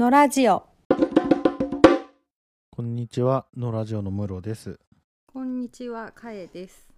[0.00, 0.66] のラジオ
[2.70, 4.80] こんにちは、のラジオのムロです。
[5.26, 6.88] こんにちはかえです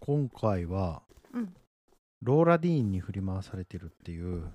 [0.00, 1.00] 今回は、
[1.32, 1.54] うん
[2.20, 4.52] ローラ・ディーンに振り回されてるっていう、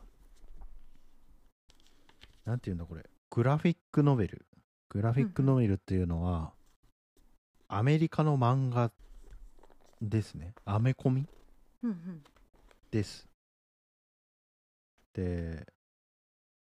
[2.46, 4.46] なんていうんだこれ、グラフィックノベル。
[4.90, 6.52] グラフィックノベルっていうのは、
[7.68, 8.92] アメリカの漫画
[10.04, 10.54] ですね。
[10.66, 11.26] アメコミ
[11.82, 12.24] うんうん
[12.92, 13.28] です。
[15.16, 15.66] で、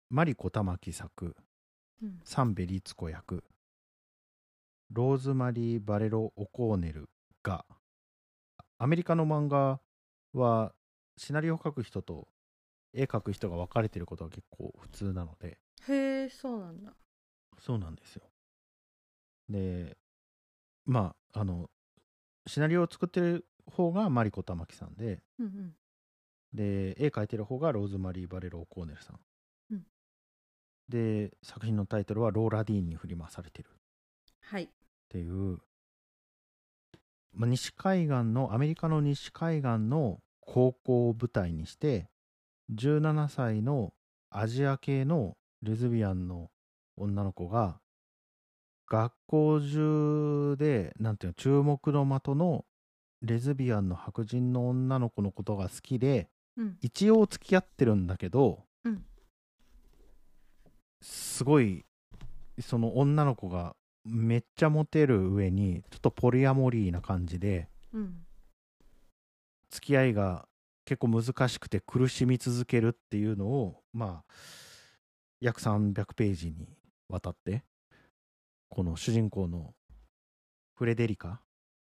[0.09, 1.35] マリコ玉木作、
[2.01, 2.19] うん。
[2.23, 3.43] サンベリツコ役
[4.91, 7.09] ローズマリー・バレロ・オコーネル
[7.43, 7.63] が
[8.79, 9.79] アメリカの漫画
[10.33, 10.73] は
[11.17, 12.27] シナリオを書く人と
[12.91, 15.59] 絵描く人が分かれてることが結構普通なので。
[15.87, 16.93] へえそうなんだ。
[17.59, 18.23] そうなんですよ。
[19.47, 19.95] で
[20.85, 21.69] まああの
[22.47, 25.75] シナリオを作ってる方がマリコ玉木さんでうんうん。
[26.51, 29.19] で絵描いてる方がローズマリー・バレロ・オコーネルさん
[30.89, 33.69] で作品のタイトルは「ローラ・ディーンに振り回されてる」
[34.41, 34.63] はい。
[34.63, 34.67] っ
[35.09, 35.59] ていう、
[37.33, 42.09] まあ、西海岸のアメリカの西海岸の高校を舞台にして
[42.73, 43.93] 17歳の
[44.29, 46.51] アジア系のレズビアンの
[46.97, 47.79] 女の子が
[48.87, 52.65] 学校中でなんていうの注目の的の
[53.21, 56.77] レズビアンの白人の女の子のことが好きでうん。
[56.81, 59.05] 一応付き合ってるんだけど、うん
[61.01, 61.85] すごい
[62.61, 68.25] その女の子がめっちゃモテる上にちょっとポリアモリーな感じでうん。
[69.71, 70.47] 付き合いが
[70.85, 74.33] 結構難しくて苦しみ続けるっていうのをまあ
[75.39, 76.67] 約300ページに
[77.07, 77.63] わたって
[78.69, 79.73] この主人公の
[80.75, 81.41] フレデリカ？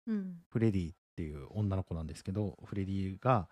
[0.08, 0.36] うん。
[0.50, 3.48] フレディっていう女の子なんですけどフレディが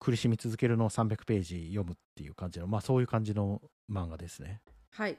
[0.00, 4.62] 苦しみ続けるのを300ページ読むっていう感じのまあそういう感じの漫画ですね。
[4.90, 5.18] はい。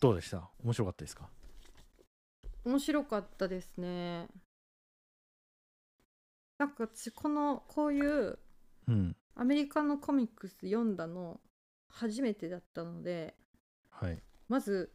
[0.00, 0.48] どうでした？
[0.64, 1.28] 面白かったですか？
[2.64, 4.28] 面白かったですね。
[6.58, 8.38] なんか私このこういう
[8.88, 9.16] うん。
[9.34, 11.40] アメリカのコミックス読んだの
[11.88, 13.34] 初めてだったので
[13.90, 14.22] はい。
[14.48, 14.92] まず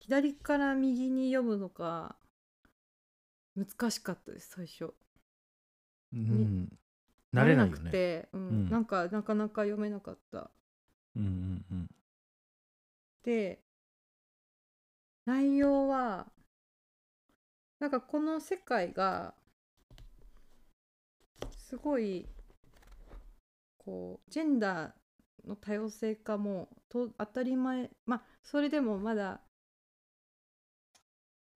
[0.00, 2.16] 左から右に読むのが
[3.56, 4.92] 難しかったです最初。
[6.12, 6.68] うん
[7.36, 8.40] 慣れなくねて、うん。
[8.40, 8.70] うん。
[8.70, 10.50] なんかなかなか読めなかった。
[11.16, 11.90] うんうんうん。
[13.24, 13.60] で
[15.24, 16.26] 内容は
[17.80, 19.34] なんかこの世界が
[21.50, 22.26] すごい
[23.78, 29.40] こうジェンダーの多様性化もと当たり前まあそれでもまだ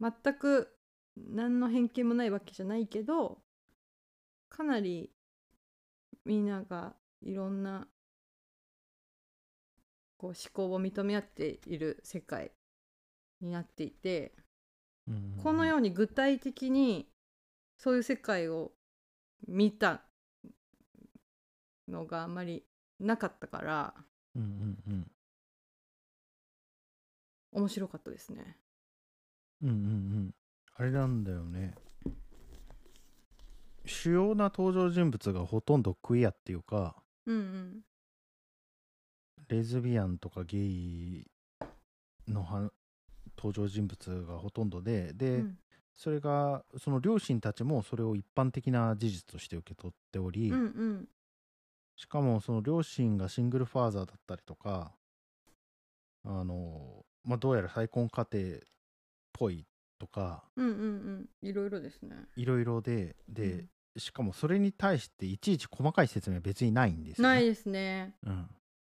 [0.00, 0.76] 全く
[1.16, 3.38] 何の偏見もないわけじゃないけど
[4.48, 5.10] かなり
[6.24, 7.86] みんながいろんな
[10.16, 12.52] こう思考を認め合っている世界
[13.40, 14.32] になっていて
[15.08, 17.08] うんこのように具体的に
[17.78, 18.72] そういう世界を
[19.48, 20.02] 見た
[21.88, 22.64] のがあまり
[22.98, 23.94] なかったから
[24.36, 25.10] うんうんうん
[27.52, 28.56] 面白かったですね。
[29.62, 30.34] うんうんうん。
[30.76, 31.74] あれなんだよね。
[33.86, 36.96] 主要な登場人物がほとんどクイアっていうか
[37.26, 37.80] うんうん。
[39.48, 41.26] レズビアンとかゲイ
[42.28, 42.70] のは
[43.36, 45.58] 登場人物がほとんどでで、うん。
[45.94, 51.08] それがその両親たちもそれを一般的な事実として受け取っており、うんうん。
[51.96, 54.92] しかもその両親がシングルファーザーだったりとか
[56.24, 58.60] あの、まあ、どうやら再婚家庭っ
[59.32, 59.66] ぽい
[60.00, 62.16] とかうんうんうんいろいろですね。
[62.34, 63.66] いろいろでで、
[63.96, 67.34] しかもそれに対していちいち細かい説明は別にないんですよ、ね。
[67.34, 68.14] ないですね。
[68.24, 68.48] うん、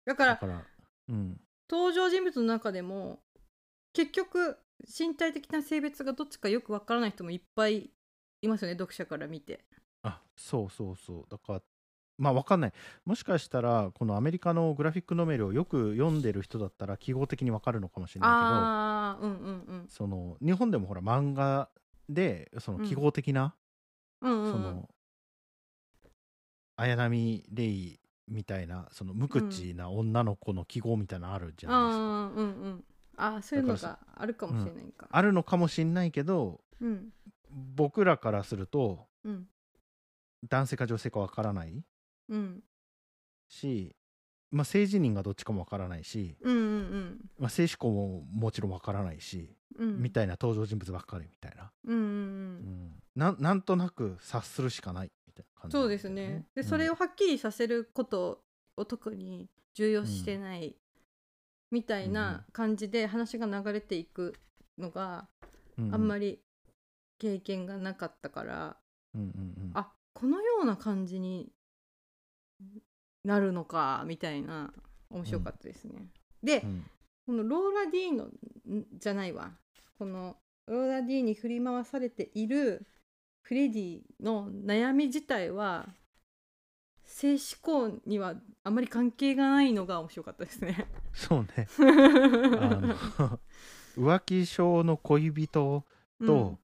[0.04, 0.62] だからだから、
[1.08, 1.40] うん、
[1.70, 3.20] 登場人物の中でも
[3.92, 4.58] 結局
[4.98, 7.90] 身体的な性別がどっちかよくわからない人もいっぱい
[8.42, 9.64] いますよね読者から見て。
[10.02, 11.62] あそうそうそうだから
[12.18, 12.72] まあわかんない。
[13.04, 19.60] もしかしたらこのアメリカのグラフィックノベルをよく読んでる人だったら記号的にわかるのかもしれないああうんうんうん。
[19.60, 21.68] けどその日本でもほら漫画
[22.08, 23.54] でその記号的な、
[24.22, 24.32] うん。
[24.32, 24.52] うんうん。
[24.52, 24.88] その
[26.76, 32.84] 綾波レイみたいなその無口な女の子の記号みたいなのあるじゃないですか、ああうんうん
[33.18, 35.08] ああそういうのだからがあるかもしれないか。
[35.10, 37.08] あるのかもしんないけどうん。
[37.74, 39.46] 僕らからするとうん。
[40.48, 41.82] 男性か女性かわからない
[42.28, 42.62] うん。
[43.48, 43.94] し、
[44.50, 49.88] まあ、性自認がどっちかもわからないし、うんうんまあ、性思考ももちろんわからないし、うん。
[49.88, 52.14] うんみたいな登場人物ばっかりみたいな、うんうんううん。
[52.14, 56.46] んなんなんとなく察するしかないみたいな感じそうですね。
[56.54, 58.42] でそれをを、はっきりさせること
[58.76, 60.76] を特に重要視してない
[61.70, 64.34] みたいな感じで話が流れていく
[64.78, 65.28] のが
[65.78, 65.94] うん。
[65.94, 66.40] あんまり
[67.18, 68.76] 経験がなかったから、
[69.14, 69.70] うんうんうん。
[69.74, 71.52] あこのような感じに
[73.24, 74.72] なるのかみたいな。
[75.10, 76.08] 面白かったですね。
[76.42, 76.84] で、うん。
[77.26, 78.30] このローラ・ディーンのん
[78.98, 79.52] じゃないわ。
[79.98, 80.36] この
[80.66, 82.86] ローラ・ディーンに振り回されている
[83.42, 85.88] フレディの悩み自体は
[87.04, 90.86] 性思考にはあまり関係がないのが面白かったですね。
[91.12, 91.68] そうね。
[93.96, 95.84] 浮気症の恋人
[96.24, 96.58] と、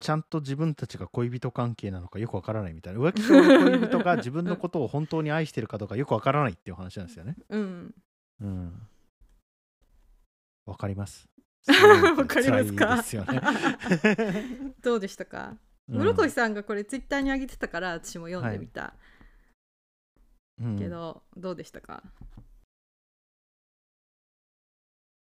[0.00, 7.36] ちゃんと自分たちが恋人関係なのかよくわからないみたいな浮気症の恋人が自分のことを本当に愛してるかどうかよくわからないっていう話なんですよね。
[7.50, 7.94] うん、
[8.40, 8.88] うん。
[10.64, 11.28] わかります。
[12.16, 13.02] わかりますか？
[13.02, 13.42] すよね。
[14.82, 15.56] どうでしたか、
[15.88, 18.94] うん室越さんがこれツイッターに上げてたから私も読んでみた
[20.62, 22.02] うんけど、どうでしたか？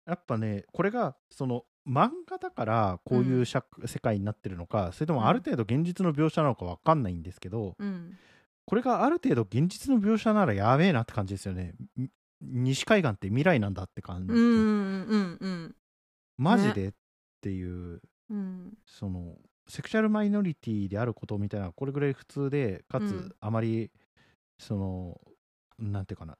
[0.04, 8.18] やっぱねこれがその漫画だからこういう社、世界になってるのかそれともある程度現実の描写なのかわかんないんですけど、うん。
[8.66, 11.74] これがある程度現実の描写ならやべえなって感じですよね。
[11.96, 12.10] み
[12.40, 14.34] 西海岸って未来なんだって感じ。
[14.34, 15.74] うんうんうん
[16.36, 16.92] マジで、っ
[17.40, 18.76] ていううん。
[18.84, 19.36] その
[19.68, 23.08] セクシャルマイノリティであることみたいなこれぐらい普通でかうん。
[23.08, 23.90] つあまり、
[24.58, 25.20] その
[25.78, 26.36] なんていうかな。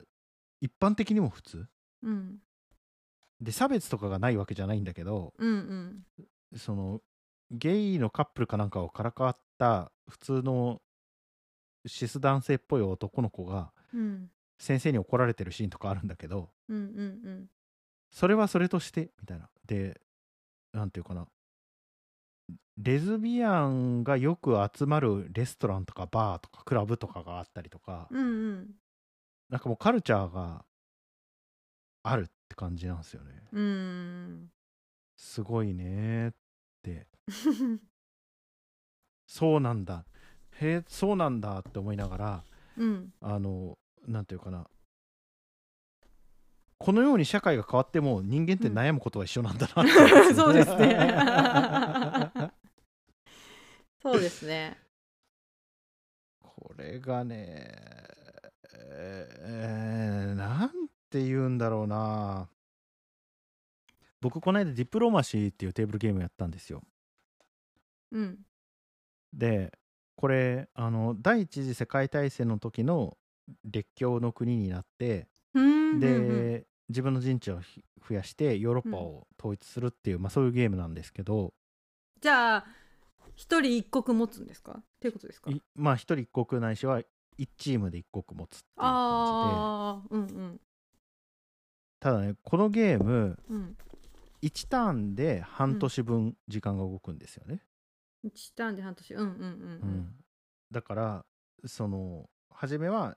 [0.61, 1.67] 一般的にも普通。
[2.03, 2.39] うん
[3.41, 6.05] で差別とかがないわけじゃないんだけどうん
[6.53, 6.59] うん。
[6.59, 7.01] その
[7.51, 10.81] ゲイのカップルかなんかをからかった普通の
[11.87, 14.31] シス男性っぽい男の子がうん。
[14.59, 17.51] 先生に怒られてるシーンとかあるんだけどうんうん
[18.11, 19.51] それはそれとしてみたいな。
[19.67, 20.01] で
[20.73, 21.27] なんていうかな。
[22.79, 28.71] レズビアンがよく集まるレストランとかバーとかクラブとかがあったりとか、うんうん。
[29.49, 30.65] なんかもうカルチャーが
[32.09, 33.33] あるって感じなんですよね。
[33.53, 34.49] うん。
[35.17, 36.33] すごいねっ
[36.83, 37.09] て。
[39.27, 40.05] そうなんだ。
[40.61, 42.45] へえそうなんだって思いながら
[42.79, 43.13] うん。
[43.21, 43.77] あの
[44.07, 44.69] なんていうかな。
[46.79, 51.11] このように社会が変わっても人間って悩むことは一緒なんだなって思います そうですね。
[54.01, 54.79] そうですね。
[56.41, 57.97] これがね
[58.79, 60.71] えーなん
[61.17, 62.49] て言うんだろうな。
[64.21, 66.83] 僕この間ディプロマシーっていうテーブルゲームやったんですよ。
[68.13, 68.39] うん。
[69.33, 69.73] で
[70.17, 73.17] これあの第一次世界大戦の時の
[73.65, 76.67] 列強の国になってうんで、うんうん。
[76.89, 81.53] 自分の陣地をひ増やしてヨーロッパを統一するっていう、まあ、そういうゲームなんですけど。
[82.21, 82.67] じゃあ
[83.35, 84.73] 一人一国持つんですか？
[84.79, 85.51] っていうことですか？
[85.51, 87.03] いまあ一人一国ないしは
[87.37, 90.17] 一チームで一国持つっていう感じで。
[90.17, 90.61] うんうん
[92.07, 93.77] ただねこのゲームうん。
[94.41, 97.63] 1ターンで半年分時間が動くんですよね、
[98.25, 99.15] 1ターンで半年。
[99.15, 100.15] うんうんうんうん。
[100.71, 101.25] だから
[101.65, 103.17] その初めは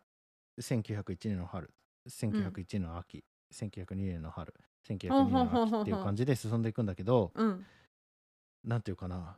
[0.59, 1.69] 1901年の春
[2.09, 4.55] 1901年の秋、1902年の春
[4.87, 7.65] 1902年の秋っていう感じで進んでいくんだけどうんうん。
[8.63, 9.37] なんていうかな。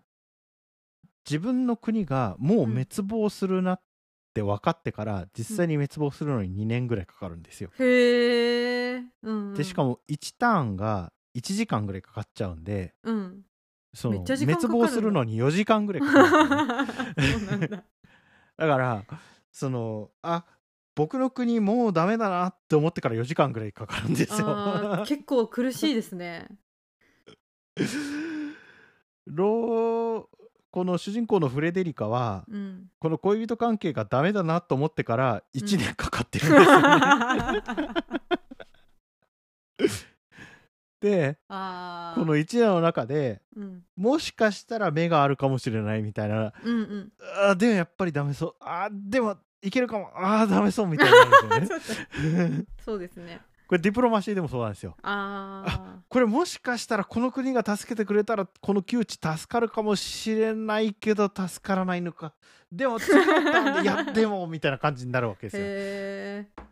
[1.29, 3.81] 自分の国がもう滅亡するなっ
[4.33, 7.69] て分かってから実際に滅亡するのに2年ぐらいかかるんですよ。
[7.79, 13.41] へえ、うんうん、でしかも1ターンが1時間ぐらいかかっちゃうんでうん。
[13.93, 16.85] その滅亡するのに4時間ぐらいかか
[17.59, 17.83] るだ。
[18.57, 19.03] だから
[19.51, 20.45] そのあ
[20.95, 25.03] 僕の国もうダメだなって思ってから4時間ぐらいかかるんですよ。
[25.07, 26.47] 結構苦しいですね。
[29.25, 30.40] ロー
[30.71, 32.89] この主人公のフレデリカはうん。
[32.99, 37.61] この恋人関係がダメだなと思ってから1年かかってるんですよね。
[41.01, 41.53] でこ
[42.25, 43.83] の1年の中でうん。
[43.97, 46.53] もしかしたら目があるかもしれないみたいな。
[46.63, 47.11] うんうん。
[47.49, 48.55] あでもやっぱりダメそう。
[48.61, 50.09] あでもいけるかも。
[50.15, 52.65] あダメそうみたいになね。
[52.85, 54.97] そうですねこれディプロマシーでもそうなんですよ。
[55.01, 62.33] あこれもしかしたらこの国が助けてくれたらこの窮地助かるかもしれないけど助からないのか。
[62.69, 66.63] でも次だったんでいやでもみたいな感じになるわけーですよ。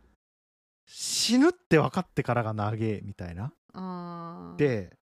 [0.87, 3.53] 死ぬって分かってからが長えみたいな。
[4.57, 4.97] で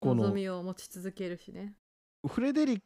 [0.00, 1.74] この望みを持ち続けるしね。
[2.26, 2.82] フレデリ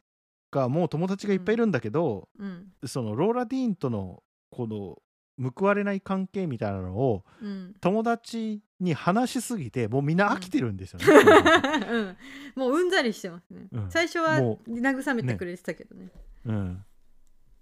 [0.51, 2.73] カも友達がいっぱいいるんだけど、うん。
[2.85, 4.21] そのローラ・ディーンとの
[4.51, 4.97] この
[5.41, 7.75] 報われない関係みたいなのをうん。
[7.81, 11.05] 友達に話しすぎてもうみんな飽きてるんですよね、
[11.89, 12.17] うん、
[12.55, 13.91] もううんざりしてますね、うん。
[13.91, 16.09] 最初はも慰めてくれてたけどね。
[16.45, 16.85] うん、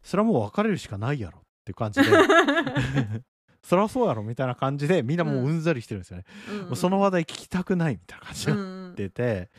[0.03, 2.07] それはもう別れるしかないやろっていう感じで。
[3.63, 6.65] そりゃそうやろみたいな感じでみんなもううんざりしてるんですよね、うん。
[6.65, 8.91] もうその話題聞きたくないみたいな感じになうんうん。
[8.93, 9.51] ってて、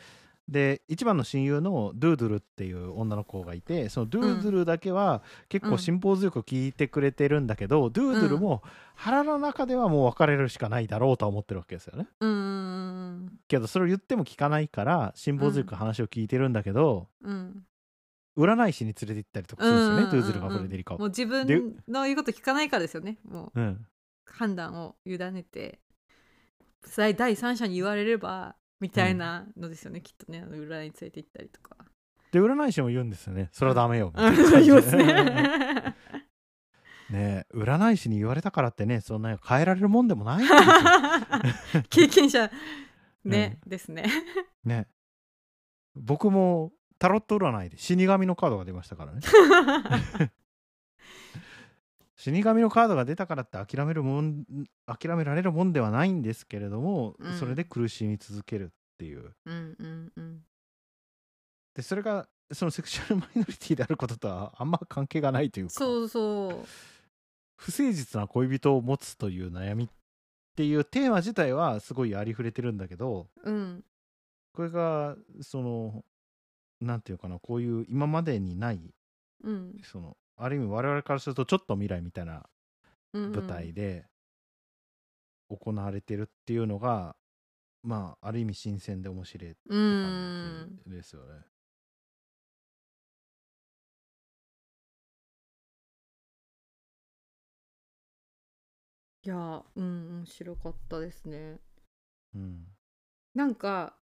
[0.53, 8.63] で一番の親友のドゥードゥルっていう女の子がいてそのドゥードゥルだけは結構辛抱強く聞いてくれてるんだけど、ドゥードゥルも
[8.95, 12.07] 腹の中ではもう別れるしかないだろうとは思ってるわけですよね。
[12.21, 17.65] うんうんけどそれを言っても聞かないから辛抱強く話を聞いてるんだけど、うん。
[18.37, 20.99] 占い師に連れて行ったりとかするんですよね、うんドゥードゥルがフレデリカを。
[20.99, 21.47] もう自分
[21.89, 23.61] の言うこと聞かないからですよねもう。
[23.61, 23.87] うん。
[24.25, 25.81] 判断を委ねて。
[26.97, 31.77] 第第三者に言われればみたいなのですよね、きっとねあの裏に連れて行ったりとか。
[32.33, 33.49] で占い師も言うんですよね。
[33.53, 35.05] それはダメよ言いますね。
[37.09, 40.45] ねえ占い師に言われたからってねそんな変えられるもんでもない
[41.91, 42.51] 経験者
[43.25, 44.05] ね、ですね。
[44.65, 44.89] ね。
[45.95, 49.21] 僕もタロット占いで死神のカードが出ましたからね
[52.23, 54.45] 死神のカードが出たからって諦めるもん
[54.87, 57.37] 諦められるもんではないんですけれども、うん。
[57.37, 59.33] それで苦しみ続けるっていう。
[59.45, 60.41] うんうんうん。
[61.75, 66.67] でそれがそのセクシュアルマイノリティであることとはあんま関係がないというかそうそう。
[67.57, 69.89] 不誠実な恋人を持つという悩みっ
[70.55, 73.83] ていうテーマ自体はすごいありふれてるんだけどうん。
[74.53, 76.05] これがその
[76.81, 78.81] なんていうかなこういう今までにない
[79.43, 79.81] うん。
[79.83, 82.43] そのある意味我々からするとちょっと未来みたいな
[83.13, 84.07] うん舞台で
[85.49, 87.15] 行われてるっていうのが、
[87.85, 89.79] まあある意味新鮮で面白いってう感
[90.65, 91.45] んじですよね。
[99.25, 101.61] いやうん面白かったですね。
[102.35, 102.67] うん
[103.35, 103.95] なんか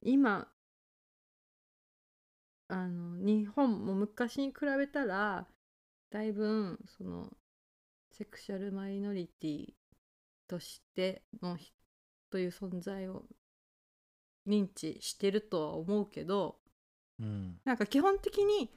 [0.00, 0.48] 今
[2.68, 5.46] あの日本も昔に比べたら
[6.10, 7.30] だいぶその
[8.12, 9.66] セクシャルマイノリティ
[10.46, 11.72] としてのひ
[12.30, 13.24] という存在を
[14.46, 16.56] 認知してるとは思うけど
[17.20, 17.58] うん。
[17.64, 18.70] なんか基本的に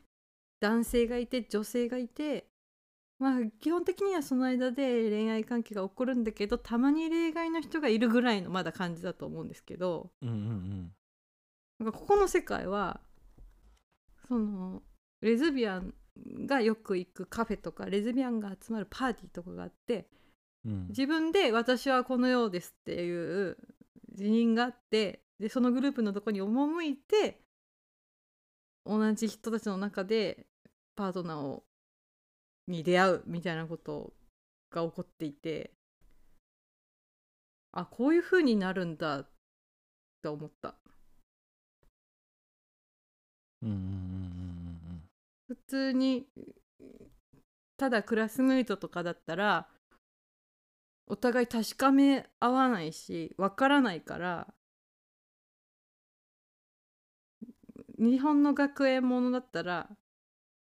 [0.60, 2.48] 男性がいて女性がいて
[3.20, 10.92] まあ基本的にはその間で恋愛関係が起こるんだけどたまに例外の人がいるぐらいのまだ感じだと思うんですけどうんうん
[11.80, 13.02] なんかここの世界は
[14.32, 14.82] その
[15.20, 15.94] レズビアン
[16.46, 20.08] がよく行くカフェとかレズビアンが集まるパーティーとかがあって
[20.66, 20.88] うん。
[20.88, 23.58] 自分で私はこのようですっていう
[24.16, 27.42] 辞任があってでそのグループのとこに赴いて
[28.86, 30.46] 同じ人たちの中で
[30.96, 31.64] パートナーを
[32.70, 34.14] に出会うみたいなこと
[34.72, 35.72] が起こっていて
[37.74, 39.30] あこういう風になるんだっ
[40.22, 40.76] て思った
[43.62, 46.26] 普通に
[47.78, 49.68] ただクラスメイトとかだったら
[51.08, 54.48] お互い確かめ合わないしわからないから
[58.00, 59.90] 日本の学園ものだったら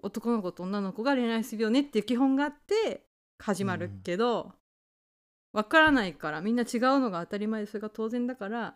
[0.02, 3.06] 男の子と女の子が恋愛するよねっていう基本があって
[3.38, 4.54] 始まるけど、
[5.54, 8.76] わからないからみんな違うのが当たり前でそれが当然だから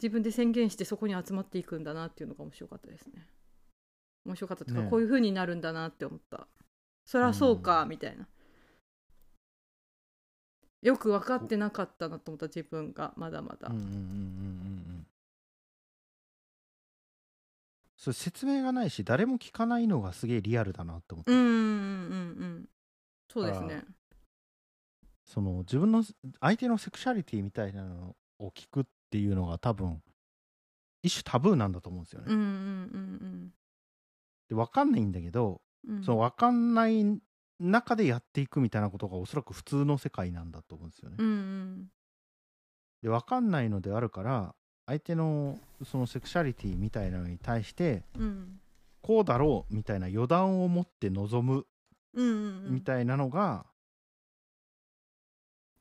[0.00, 3.26] 自分で宣言してそこに集まっていくんだなっていうのが面白かったですね。
[4.24, 6.46] 面白かったというか、ねこういう風になるんだなって思った。
[7.04, 8.26] そりゃそうか、みたいな。
[10.82, 14.02] よく分かってなかったなと思った自分がまだまだ、うんうんうんうんうんう
[15.00, 15.06] ん。
[17.96, 21.54] それ説明がないし誰も聞かないのがすげえリアルだなって思って、うんうんうんう
[22.44, 22.68] ん
[23.30, 23.84] そうですね。
[25.24, 26.02] その自分の
[26.40, 30.02] 相手のセクシャリティみたいなのを聞くっていうのが多分
[31.02, 32.26] 一種タブーなんだと思うんですよね。
[32.28, 33.52] うんうん
[34.48, 35.96] で分かんないんだけど、うん。
[35.96, 37.04] うんその分かんない
[37.60, 41.16] 中でやっていくみたいなことがおそらく普通の世界なんだと思うんですよね。
[41.18, 41.86] うんうん。
[43.02, 44.54] で分かんないのであるから
[44.86, 48.60] 相手のそのセクシャリティみたいなのに対してうん。
[49.02, 51.66] こうだろうみたいな予断を持って臨む
[52.14, 52.74] うんうんうん。
[52.74, 53.66] みたいなのが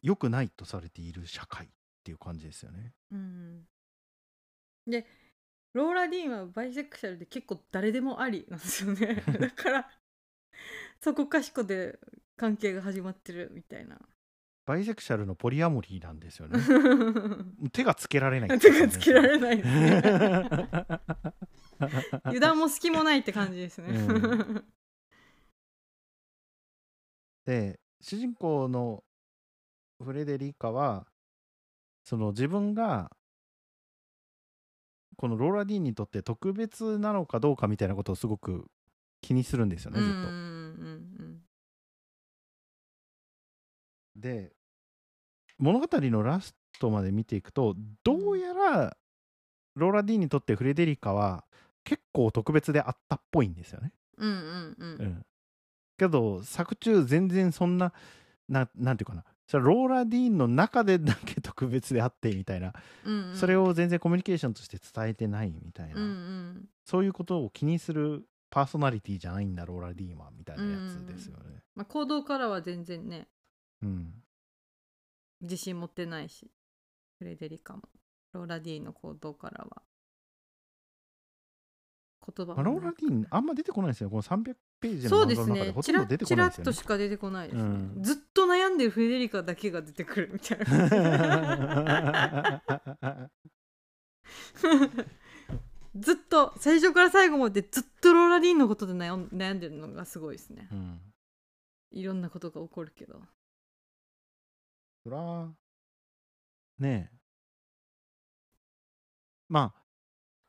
[0.02, 1.70] 良くないとされている社会
[2.08, 2.94] っていう感じですよね。
[3.12, 3.68] うん
[4.88, 5.06] で
[5.74, 9.90] ローラ・ディーンはバイセクシャルで結構誰でもありなんですよね だから
[11.02, 12.00] そこかしこで
[12.38, 14.00] 関係が始まってるみたいな
[14.66, 16.60] バイセクシャルのポリアモリーなんですよね。
[17.72, 20.02] 手がつけられない手がつけられないですね。
[22.24, 24.66] 油断も隙もないって感じですね、う
[27.46, 29.04] で主人公の
[30.04, 31.08] フレデリカは
[32.08, 33.12] その自分が
[35.18, 38.68] このローラ・ディーンにとって特別なのかどうかみたいなことをすごく
[39.20, 40.20] 気にするんですよねずっと。
[44.22, 44.54] で
[45.58, 48.96] 物語のラストまで見ていくとどうやら
[49.76, 51.44] ローラ・ディーンにとってフレデリカは
[51.84, 53.92] 結構特別であったっぽいんですよね。
[55.98, 57.92] けど作中全然そんな
[58.48, 62.74] ななんていうかなそれはローラ・ディーンの中でだけ特別であってみたいな、
[63.06, 63.36] うんうん。
[63.36, 71.64] それを全然コミュニケーションとして伝えてないみたいな、うんうんそういうことを気にするパーソナリティじゃないんだローラ・ディーンはみたいなやつですよね。
[71.76, 73.28] まあ、行動からは全然ね。
[73.82, 74.14] うん。
[75.42, 76.50] 自信持ってないし
[77.20, 77.84] フレデリカも。
[78.34, 79.82] ローラ・ディーンの行動からは。
[82.36, 86.64] 言葉まあ、ローラ・ディーンあんま出てこないですよこの300ページそうですの漫画の中でねほとんど出てこないですよね。
[86.64, 88.04] ッとしか出てこないですね、うん。
[88.04, 92.62] ずっと悩んでるフレデリカだけが出てくるみたいな
[95.96, 100.68] ずっと最初から最後までずっとローラ・ディーンのことで悩ん悩んでるのがすごいですね。
[100.72, 101.02] うん。
[101.92, 103.22] いろんなことが起こるけど。
[105.04, 105.50] そら
[106.78, 107.18] ねえ。
[109.50, 109.82] まあ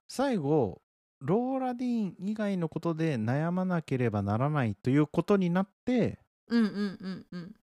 [0.09, 0.83] 最後
[1.21, 6.67] ローラ・ディーン以外のことで悩まなければならないということになってうんうん
[7.01, 7.55] うんうん。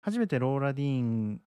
[0.00, 1.40] 初めてローラ・ディーン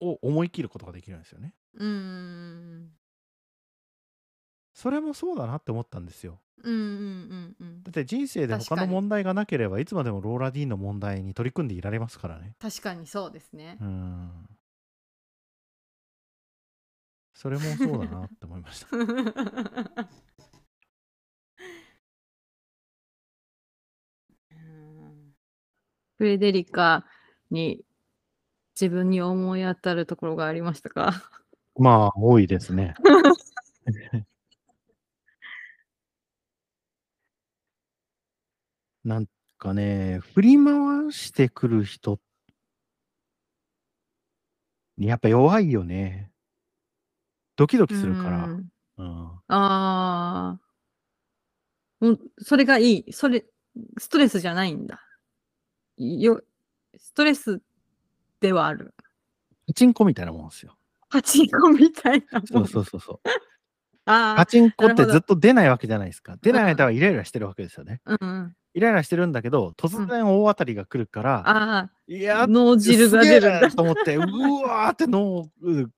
[0.00, 1.54] を思い切ることができるんですよね。
[1.74, 2.92] うんうん
[4.74, 6.40] それもそうだなって思ったんですよ。
[6.64, 7.82] うんうんうんうん。
[7.82, 12.56] だって人生で他の問題がなければいつまでもローラ・ディーンの問題に取り組んでいられますからね。
[12.58, 13.76] 確かにそうですね。
[13.80, 13.84] う。
[13.84, 14.30] ん
[17.42, 18.86] それもそうだなって思いました。
[26.18, 27.04] フレデリカ
[27.50, 27.84] に
[28.80, 31.28] 自分に思い当たるところがありましたか？
[31.74, 32.94] まあ多いですね。
[39.02, 39.26] なん
[39.58, 42.20] かね、振り回してくる人
[44.96, 46.31] にやっぱ弱いよね。
[47.56, 48.44] ドキドキするから。
[48.44, 49.26] うんうん。
[49.48, 50.60] ああ。
[52.00, 53.12] うん、それがいい。
[53.12, 53.44] それ、
[53.98, 55.00] ストレスじゃないんだ。
[55.96, 56.42] よ、
[56.96, 57.60] ストレス
[58.40, 58.94] ではある。
[59.66, 60.76] パチンコみたいなもんですよ。
[61.08, 62.46] パチンコみたいなもん。
[62.46, 63.28] そうそうそうそう。
[64.04, 66.36] あパチンコってずっと出ないわけじゃないですか。
[66.42, 68.00] 出ない間はイライラしてるわけですよね。
[68.04, 68.16] あ。
[68.20, 68.56] うんうん。
[68.74, 73.70] イライラしてるんだけど、突然大当たりが来るから、あいやあ、脳汁が出るんだ。
[73.70, 75.50] と思って、うわーって脳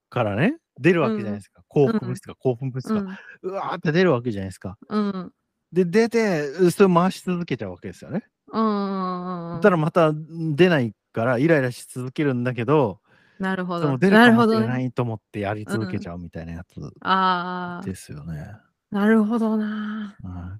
[0.09, 1.63] からね、出るわけじゃないですか。
[1.67, 3.17] 幸福物質が、興奮物質が、うん。
[3.43, 4.77] うわーって出るわけじゃないですか。
[4.89, 5.31] うん。
[5.71, 8.23] で、出て、それ回し続けちゃうわけですよね。
[8.51, 9.59] うん。
[9.61, 12.99] たらまた出ないからイライラし続けるんだけど、
[13.39, 13.97] なるほど。
[13.97, 14.85] 出るなるほどかもしれなね。
[14.85, 17.85] いと思ってやり続けちゃうみたいなやつああ。
[17.85, 18.55] ですよね。
[18.91, 20.15] なるほどな。
[20.23, 20.59] はい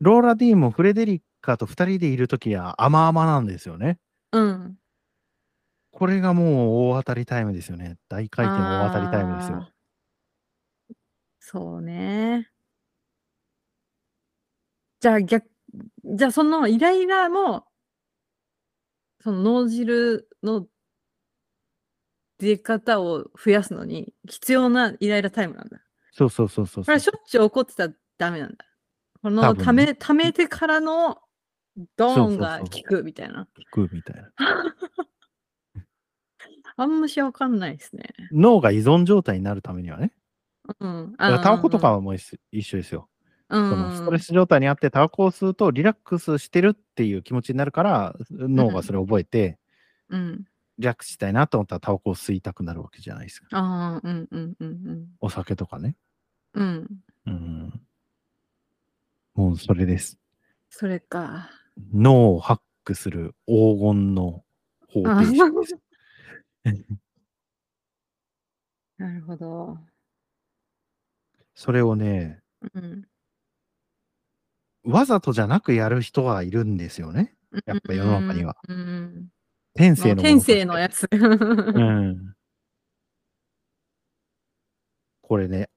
[0.00, 3.98] ローラ・ディーンもフレデリカと2人でいるときは甘々なんですよね。
[4.32, 4.76] うん。
[5.90, 7.98] これがもう大当たりタイムですよね。
[8.08, 9.68] 大回転大当たりタイムですよ
[11.40, 12.48] そうね。
[15.00, 15.50] じゃあ逆、
[16.04, 17.64] じゃあそのイライラも、
[19.20, 20.66] その脳汁の
[22.38, 25.80] 出方を増やすのに必要なイライラタイムなんだ。
[26.12, 28.64] そうそうそうそうこれはしょっちゅう起こってたらダメなんだ。
[29.22, 31.18] こ多のため、ためてからの
[31.96, 33.48] ドーンが効くみたいな。
[33.58, 34.30] 聞くみたいな。
[36.82, 38.14] あんましわかんないですね。
[38.32, 40.12] 脳が依存状態になるためにはね。
[40.78, 41.12] うん。
[41.12, 43.10] だからタバコとは、かはもう一緒ですよ。
[43.50, 49.58] うん、そのストレス状態にあってタバコを吸うとリラックスしてるっていう気持ちになるから脳がそれを覚えて、
[50.08, 50.44] うん。
[50.78, 53.48] リラックスしたいなと思ったらタバコを吸いたくなるわけじゃないですか。
[53.50, 55.96] ああ、うんうんうんお酒とかね。
[56.54, 56.86] うん。
[57.26, 57.34] うん。
[57.34, 57.80] うん。
[59.34, 60.18] もうそれです。
[60.70, 61.50] それか。
[61.92, 64.44] 脳をハックする黄金の
[64.88, 65.76] 方程式です。
[68.98, 69.78] なるほど。
[71.54, 72.40] それをね、
[72.74, 73.04] うん。
[74.84, 77.34] わざとじゃなくやる人はいるんですよね。
[77.66, 78.56] やっぱ世の中には。
[79.74, 81.08] 天性のもの天として性のやつ。
[81.12, 82.34] うん。
[85.22, 85.68] これね、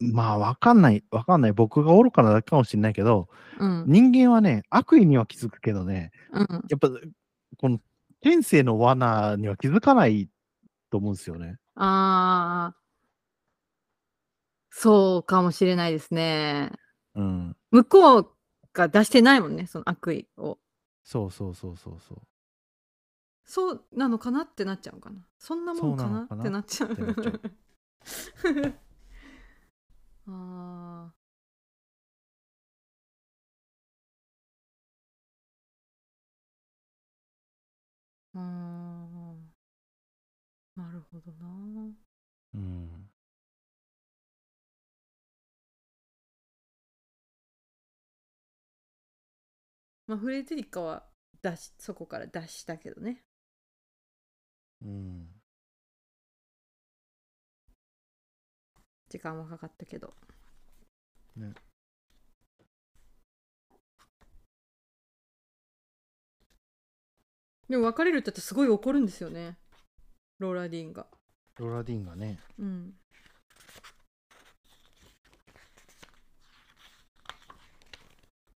[0.00, 1.52] まあわかんない、わかんない。
[1.52, 3.28] 僕が愚かなだけかもしれないけど、
[3.58, 3.84] うん。
[3.86, 6.46] 人間はね、悪意には気づくけどね、うん。
[6.70, 6.88] やっぱ、
[7.58, 7.80] この
[8.20, 10.28] 天性の罠には気づかない
[10.90, 11.56] と思うんですよね。
[11.74, 12.76] ああ。
[14.70, 16.72] そうかもしれないですね。
[17.14, 17.56] うん。
[17.70, 18.30] 向こう
[18.72, 20.58] が出してないもんね、その悪意を。
[21.04, 22.22] そうそうそうそうそう。
[23.44, 25.26] そうなのかなってなっちゃうかな。
[25.38, 26.90] そんなもんかなってなっちゃう。
[41.12, 41.92] ほどな。
[42.54, 43.10] うん。
[50.06, 51.04] まあフレデリカは
[51.42, 53.24] 出しそこから脱したけどね。
[54.82, 55.28] うん。
[59.08, 60.14] 時間はかかったけど。
[61.36, 61.52] ね。
[67.68, 69.56] でも別れるって言ってすごい怒るんですよね
[70.40, 71.06] ローラ・ディーンが
[71.58, 72.40] ローラディーンがね。
[72.58, 72.94] うん。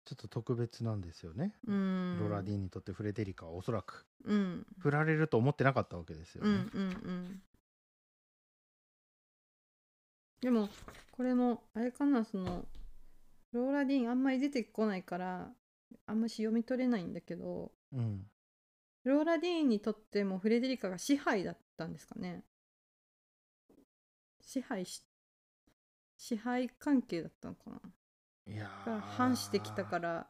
[0.05, 2.17] ちょっと特別なんですよね、うん。
[2.19, 4.05] ローラディーンにとってフレデリカはおそらく。
[4.25, 4.67] うん。
[4.79, 7.41] 振られると思ってなかったわけですよね、うんうんうん。
[10.41, 10.69] でも
[11.11, 12.65] これもあれかなその
[13.53, 15.49] ローラ・ディーンあんまり出てこないから
[16.05, 18.27] あんまし読み取れないんだけどうん。
[19.03, 22.43] ローラ・ディーンにとってもフレデリカが支配だったんですかね。
[24.39, 25.03] 支配し
[26.17, 27.79] 支配関係だったのかな。
[28.45, 30.27] いやが反してきたから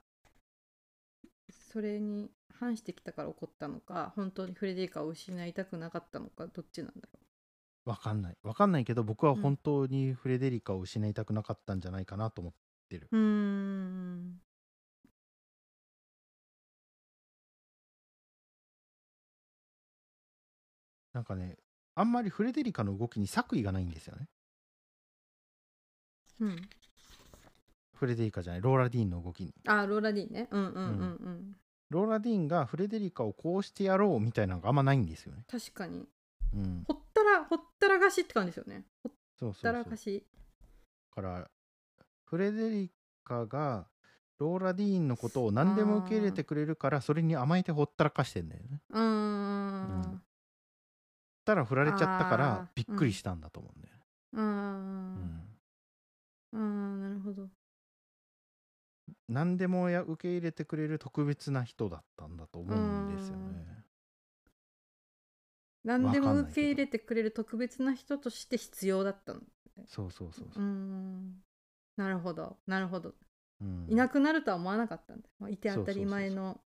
[1.72, 7.20] それに反してきたから起こったのか本当にフレデリカを失いたくなかったのかどっちなんだろ
[7.84, 8.38] わかんない。
[8.44, 12.54] わかんないけど僕は本当にフレデリカを失いたくなかったんじゃないかなと思っ
[12.90, 13.10] てる、
[21.14, 21.58] なんかね
[21.96, 24.28] あんまりフレデリカの動きに作為がないんですよね。
[26.40, 26.70] うん。
[27.94, 29.54] フレデリカじゃないローラ・ディーンの動きに。
[29.68, 30.48] あローラ・ディーンね。
[30.50, 30.84] うんうんうんう
[31.30, 31.56] ん、
[31.90, 35.44] ローラ・ディーンがフレデリカをこうしてやろうみたいなのがあんまないんですよね。
[35.50, 36.08] 確かに。
[36.56, 36.84] うん。
[36.88, 38.86] ほったらほったらかしって感じですよね。
[39.04, 39.74] ほっそうそうたそう。
[39.74, 40.26] だらかし
[41.14, 41.48] から
[42.26, 42.92] フレデリ
[43.24, 43.86] カが
[44.40, 48.82] ローラ・ディーンのことを何でも受け入れてくれるからそれに甘えてほったらかしてんだよね。
[48.90, 50.02] うーん。
[50.02, 50.22] うん
[51.46, 52.68] たら振られちゃったかあらー。
[52.76, 54.02] びっくりしたんだと思うんだよね、
[54.34, 55.24] うん。
[55.26, 55.58] ん。
[56.54, 57.02] うん。
[57.02, 57.50] なるほど。
[59.28, 63.66] 何でもや受け入れてくれる特別な人だったんだと思うんですよね。
[65.84, 69.40] 何でも受け入れてくれる特別な人として必要だったの
[69.88, 70.64] そうそうそうそう。
[70.64, 71.44] う、ーん。
[71.98, 72.58] なるほど。
[72.68, 73.16] なるほど。
[73.62, 73.88] うん。
[73.90, 76.62] いなくなるとは思わなかったんだ、まあ、いて当たり前の。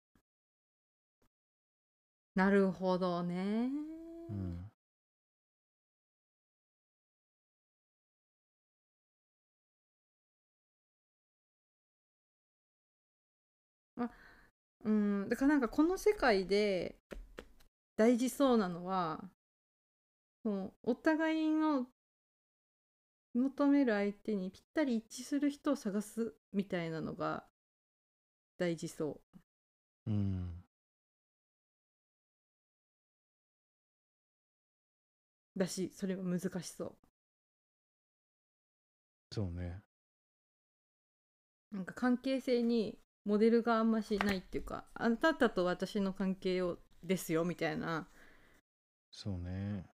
[2.34, 3.93] なるほどね
[4.28, 4.70] うん。
[14.84, 15.28] うん。
[15.28, 16.96] だからなんかこの世界で
[17.96, 19.28] 大事そうなのは
[20.44, 21.88] もうお互いの
[23.34, 27.44] 求める相手にぴったり一致する人を探すみたいなのが
[28.58, 29.20] 大事そ
[30.06, 30.10] う。
[30.10, 30.63] うん
[35.56, 36.96] だしそれは難しそう。
[39.30, 39.82] そうね。
[41.72, 48.08] なんか関係性にモデルがあんましないっていうかあなたと私の関係をですよみたいな。
[49.10, 49.86] そうね。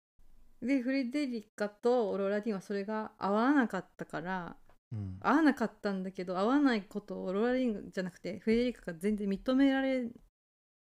[0.62, 4.56] でフレデリカとオローラ・ディーンはそれが合わなかったから
[4.92, 5.22] うん。
[5.22, 10.10] 合わなかったんだけど合わないことをオローラ・ディーンじゃなくてフレデリカが全然認められ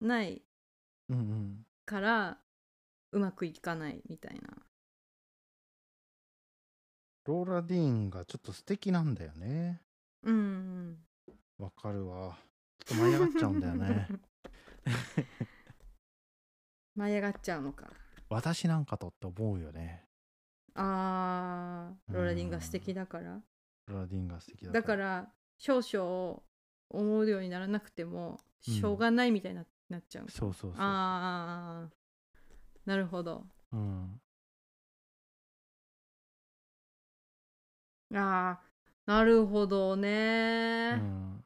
[0.01, 0.43] ない
[1.09, 1.65] うんうん。
[1.87, 2.37] から
[3.13, 4.66] うまくいかないみたいな
[7.27, 9.81] ローラ・ディーンがちょっと素敵なんだよね。
[10.23, 10.97] うん
[11.59, 12.37] わかるわ。
[12.85, 14.07] ちょっと舞い上がっちゃうんだよね。
[16.95, 17.91] 舞い上がっちゃうのか。
[18.29, 20.05] 私なんかとって思うよね。
[20.73, 23.41] あーローラ・ディーンが素敵だから。
[23.87, 26.41] ローラ・ディーンが素敵だだから少々
[26.89, 28.73] 思うようにならなくてもうん。
[28.73, 30.29] しょうがないみたいにな,、なっちゃう。
[30.29, 30.81] そうそうそう。
[30.81, 31.93] ああ
[32.85, 33.45] なるほど。
[33.73, 34.21] うん
[38.13, 38.61] ああ
[39.05, 41.43] なるほどうね、ん。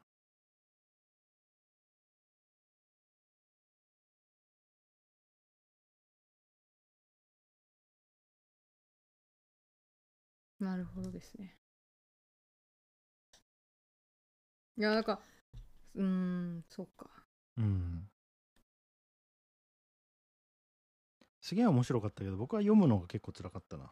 [10.60, 11.56] なるほどですね。
[14.76, 15.20] いやなんか
[15.94, 17.10] うーんそうか。
[17.58, 18.08] うん。
[21.40, 23.90] すげえ面白かったけど僕は読むのが結構辛かったな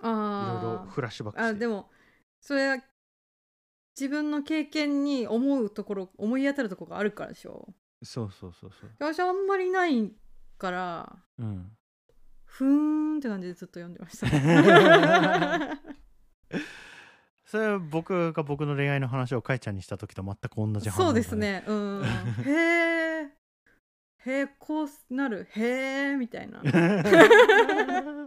[0.00, 1.48] いろいあろフラッシュバックして。
[1.48, 1.90] あでも
[2.40, 2.78] それは
[3.98, 7.68] 自分の経験に思うところ思い当たるところがあるからでしょ？
[8.02, 8.90] そうそうそうそう。
[9.00, 10.12] 私あんまりない
[10.56, 11.72] からうん。
[12.44, 12.68] ふー
[13.14, 14.26] んって感じでずっと読んでました。
[17.44, 21.64] それは僕が僕の恋愛の話をかいちゃんにした時と全く同じ反応だ、そうですね。
[21.66, 22.02] うん。
[22.44, 23.22] へえ
[24.26, 25.46] へへえこうなる。
[25.52, 26.60] へえみたいな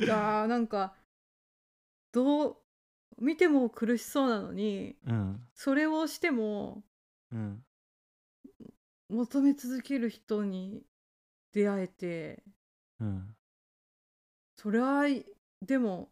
[0.00, 0.94] いやーなんか
[2.12, 2.56] どう
[3.18, 6.82] 見ても苦しそうなのにうんそれをしても
[7.32, 7.64] うん
[9.08, 10.82] 求め続ける人に
[11.52, 12.42] 出会えて
[13.00, 13.36] うん
[14.56, 15.04] それは
[15.62, 16.10] でも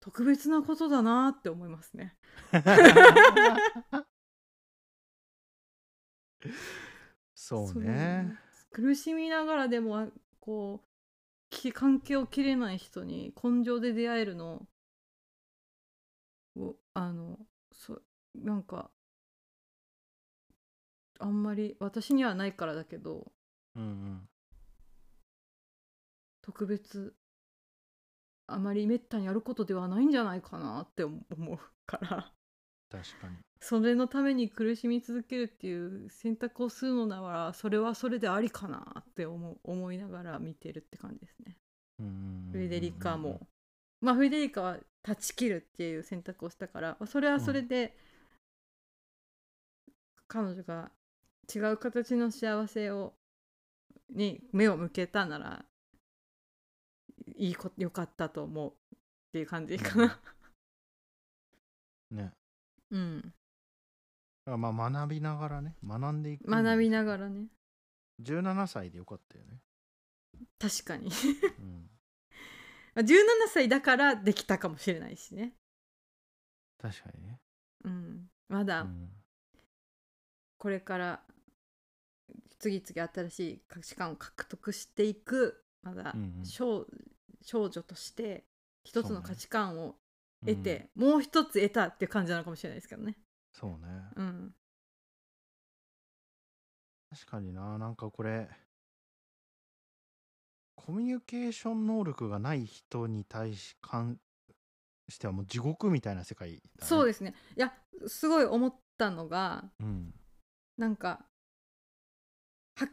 [0.00, 2.16] 特別なことだなって思いますね。
[7.34, 8.38] そうね
[8.70, 10.06] 苦しみながらでもあ
[10.38, 10.85] こうき
[11.72, 14.66] 関係を切れない人に根性で出会えるの
[16.56, 17.38] をあの
[17.72, 18.00] そ
[18.34, 18.90] なんか
[21.18, 23.32] あんまり私にはないからだけど
[23.74, 24.28] うんうん。
[26.42, 27.14] 特別
[28.46, 32.32] あまりめったにやることではないんじゃないかなって思うから。
[32.88, 41.56] 確かにそれのために苦しみ続けるっていう選択をするのならそれはそれでありかなって思う思いながら見てるって感じですね。
[42.52, 43.40] フレデリカも。
[44.00, 47.96] まあフレデリカは断ち切るっていう選択をしたからそれはそれで、
[50.28, 50.90] 彼女が
[51.54, 53.14] 違う形の幸せを
[54.10, 55.64] に目を向けたなら
[57.36, 58.98] いいこよかったと思うっ
[59.32, 60.20] ていう感じかな。
[62.10, 62.32] ね
[62.90, 63.34] うん、
[64.52, 66.50] らまあ学びながらね学んでいく。
[66.50, 67.46] 学びながらね。
[68.22, 69.60] 17歳でよかったよね、
[70.58, 71.10] 確かに。
[71.60, 71.90] うん、
[72.94, 73.14] まあ17
[73.52, 75.52] 歳だからできたかもしれないしね。
[76.80, 77.40] 確かにね、
[77.84, 78.82] うん、まだ。
[78.82, 79.10] うん。
[80.58, 81.20] これから
[82.58, 86.46] 次々新しい価値観を獲得していくまだうんうん。
[86.46, 86.86] 少,、
[87.42, 88.44] 少女として
[88.84, 89.96] 一つの価値観を
[90.44, 93.16] 得て、もう一つ得たっていう感じなのかもしれないですけどね。
[93.58, 93.76] そうね。
[94.16, 94.54] うん、
[97.10, 97.78] 確かにな。
[97.78, 98.50] なんかこれ
[100.74, 104.18] コミュニケーション能力がない人に対し関
[105.08, 107.34] してはもう地獄みたいな世界だ、ね、そうですね。
[107.56, 107.72] いや
[108.06, 110.12] すごい思ったのがうん。
[110.76, 111.24] なんか
[112.74, 112.88] は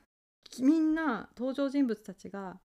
[0.62, 2.62] みんな登場人物たちが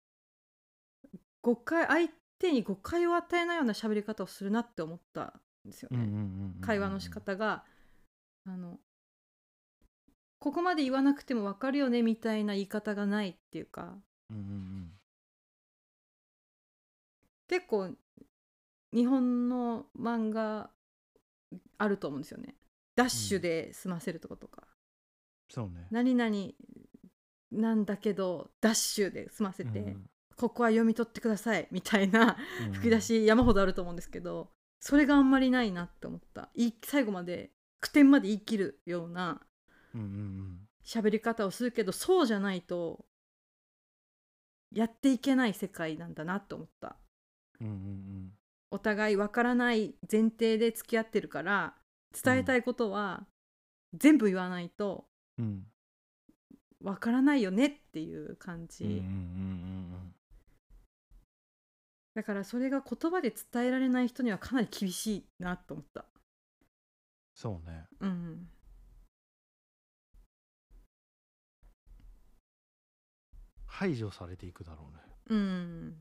[1.42, 6.08] 誤解相手に誤解を与えないような喋り方をするなって思ったんですよね。
[6.62, 7.66] 会話の仕方が
[8.48, 8.80] あの
[10.40, 13.96] ここまで言わなくても分かるよねみたいな言い方がないっていうか。
[14.30, 14.92] うんうん
[17.50, 17.96] 結構
[18.94, 20.70] 日本の漫画
[21.78, 22.56] あると思うんですよね。
[22.96, 24.68] ダッシュで済ませるとことか、
[25.50, 25.88] そうね。
[25.90, 26.36] 何々
[27.52, 32.74] なんだけどダッシュで済ませて、うんここは読み取ってくださいみたいなうん。
[32.74, 36.50] 吹き出し山ほどあると思うんですけどそれがあんまりないなって思った。
[36.54, 39.42] い最後まで句点まで言い切るような
[40.84, 43.06] 喋り方をするけどそうじゃないと
[44.72, 46.98] やっていけない世界なんだなと思った。
[47.62, 48.32] うんうん
[48.70, 51.74] お互いわからない前提で付き合ってるから
[52.12, 53.26] 伝えたいことは
[53.94, 55.06] 全部言わないと
[55.38, 55.46] うん。
[55.46, 55.68] うん
[56.84, 60.14] わからないよねっていう感じ、うんうんうんうん。
[62.14, 66.06] だからそれが言葉で伝えられない人にはかなり厳しいなと思った
[67.38, 67.86] そうね。
[68.00, 68.50] うん
[73.68, 75.04] 排除されていくだろうね。
[75.30, 75.96] うん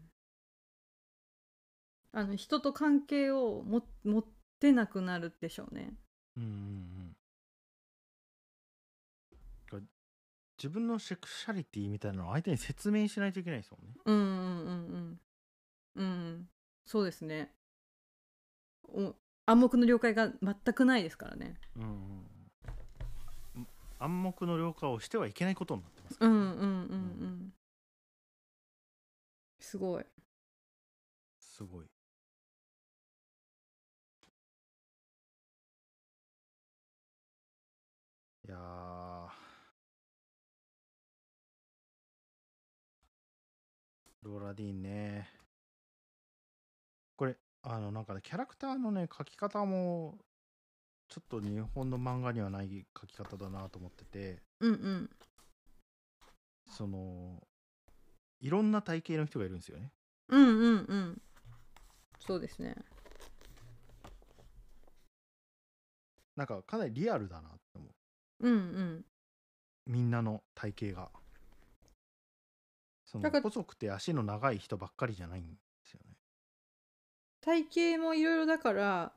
[2.13, 4.25] あの人と関係をも持っ
[4.61, 5.93] てなくなるでしょうね。
[6.39, 6.53] うんうんう
[9.77, 9.79] ん。
[9.79, 9.87] が
[10.57, 13.95] 自分のセクシャリティみたいなのを相手に説明しないといけないですもんね。
[14.07, 15.21] うんうんうん。
[15.97, 16.49] うんうん。
[16.87, 17.53] そうですね。
[18.85, 19.15] お
[19.47, 21.55] 暗黙の了解が全くないですからね。
[21.77, 21.91] うんうん。
[23.57, 23.67] うん
[23.99, 26.37] 暗黙の了解をしてはいけないことになってますからね。
[26.37, 26.67] うんうんうんう
[27.27, 27.53] ん。
[29.59, 30.05] すごい。
[31.39, 31.87] すごい。
[38.47, 39.47] いやー。
[44.23, 45.36] ローラ・ディーンね
[47.69, 50.19] あのなんかねキャラクターのね描き方も
[51.09, 54.43] ちょっと日本の漫画にはない描き方だなと思ってて。
[54.61, 55.11] うんうん。
[56.69, 57.43] その
[58.41, 59.91] いろんな体型の人がいるんですよね。
[60.29, 61.23] うんうんうん。
[62.21, 62.77] そうですね。
[66.37, 67.87] なんかかなりリアルだなって思
[68.41, 68.49] う。
[68.49, 69.05] うんうん。
[69.87, 71.11] みんなの体型が。
[73.05, 75.57] その細くて足の長い人ばっかりじゃないん
[77.47, 79.13] 体型もいろいろだから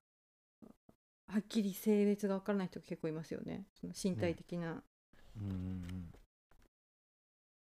[1.27, 3.65] はっきり性別が分からない人が結構いますよね。
[3.81, 4.83] その身体的な、
[5.35, 6.11] うんうん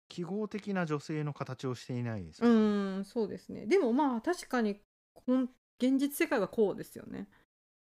[0.07, 2.49] 記号的な女性の形をしていないですね、
[3.01, 3.67] んそうですね。
[3.67, 4.81] でもまあ確かに
[5.27, 7.27] 現実世界はこうですよね。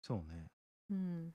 [0.03, 0.47] そうね。
[0.91, 1.35] うん。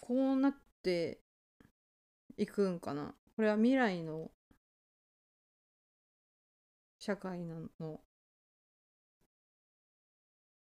[0.00, 1.25] こうなって
[2.36, 3.14] いくんかな。
[3.34, 4.30] これは未来の
[6.98, 8.00] 社会なの。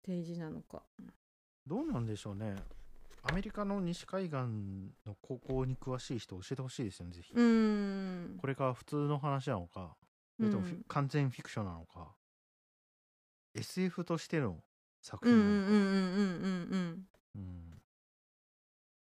[0.04, 0.82] 提示なのか。
[1.67, 2.56] どうなんでしょうね。
[3.24, 4.36] アメリカの西海岸
[5.06, 8.38] の高校に詳しい人教えてほしいですよねぜひ、うーん。
[8.39, 9.95] これが普通の話なのか
[10.38, 10.84] それともフィうん。
[10.88, 12.15] 完全フィクションなのか。
[13.54, 14.63] SF としての
[15.02, 15.67] 作品なのか、
[17.36, 17.82] うん。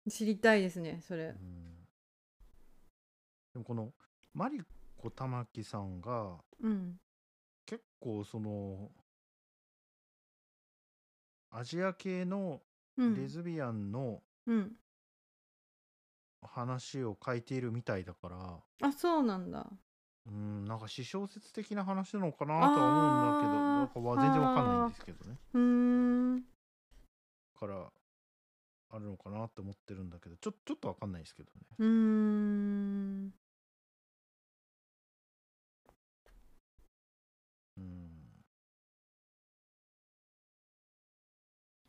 [0.09, 1.25] 知りたいですねそれ。
[1.25, 1.76] うん
[3.57, 3.91] でもこの
[4.35, 4.61] マリ
[4.95, 6.99] コ玉木さんがうん
[7.65, 8.91] 結構その
[11.49, 12.61] アジア系の
[12.97, 14.71] うんレズビアンのうん
[16.43, 19.65] 話を書いているみたいだから、あそうなんだ
[20.27, 25.35] うん、なんか私小説的な話なのかなとは思うんだけど、なんかは全然わかんないんですけどね。
[25.53, 26.43] うーん
[27.59, 27.91] から、
[28.91, 31.61] あるのかなって思ってるんだけど、ちょちょっとわかんないですけどね。
[31.79, 33.33] うん。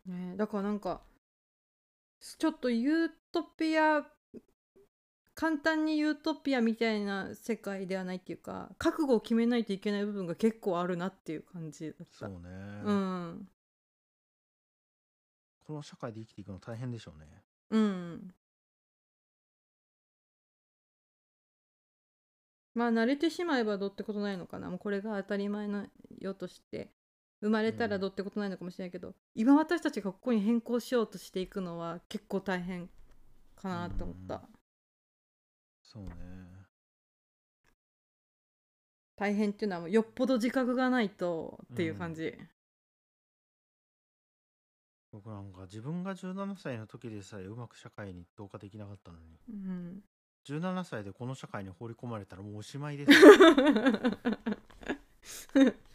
[0.08, 0.36] ね。
[0.36, 1.00] だからなんか
[2.20, 4.04] ちょっとユートピア
[5.34, 12.26] 簡単にユートピアみたいな世界ではないっていうか覚悟を決めないといけない部分が結構あるなっていう感じだった。
[12.26, 12.48] そうね、
[12.84, 13.48] うん。
[15.64, 17.26] この社会で生きていくの大変でしょうね。
[17.70, 18.34] うん。
[22.74, 24.70] まあ慣れてしまえばどうってことないのかな。
[24.70, 25.86] もうこれが当たり前の
[26.18, 26.90] よとして
[27.40, 32.88] 生まれたらどうってことないのかもしれないけど、今私たちがここに変更しようとしていくのは結構大変
[33.56, 34.42] かなと思った、
[35.82, 36.10] そうね。
[39.16, 42.34] 大変っていうのはもうよっぽど自覚がないとっていう感じ、
[45.10, 50.02] 僕なんか自分が17歳の時でさえうまく社会に同化できなかったのに、うん、
[50.46, 53.12] 17歳でこの社会に放り込まれたらもうおしまいです。
[53.12, 53.18] よ。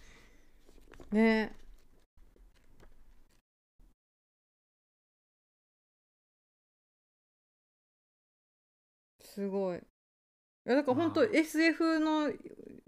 [1.14, 1.56] ね。
[9.20, 9.78] すごい。
[9.78, 9.82] い
[10.66, 12.32] やだから本当まあ SF の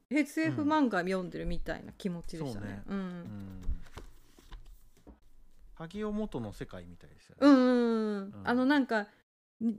[0.10, 0.72] SF うん。
[0.72, 2.98] 漫画読んでるみたいな気持ちでしたね,、うん。
[2.98, 3.62] ん。
[5.76, 7.48] 萩尾元の世界みたいですよね。
[7.48, 8.42] うんうんうんうん。
[8.44, 9.08] あのなんか
[9.60, 9.78] に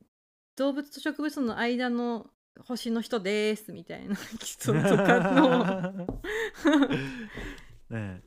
[0.57, 2.27] 動物と植物の間の
[2.65, 4.17] 星の人ですみたいな。
[4.41, 5.93] 人とかの。
[5.93, 6.07] ね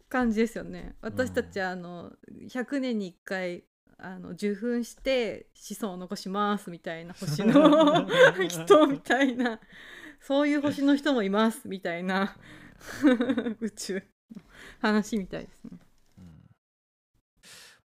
[0.08, 0.96] 感じですよね。
[1.02, 2.12] 私たちはあの
[2.48, 3.64] 100年に1回
[3.98, 8.08] あの受粉して子孫を残しますみたいな星の
[8.48, 9.60] 人みたいな。
[10.22, 12.36] そういう星の人もいますみたいな
[13.62, 14.02] 宇宙の
[14.82, 15.80] 話みたいですね。
[16.18, 16.26] うん。